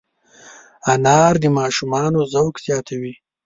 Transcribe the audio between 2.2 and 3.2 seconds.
ذوق زیاتوي.